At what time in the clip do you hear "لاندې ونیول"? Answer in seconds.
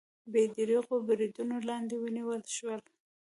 1.69-2.41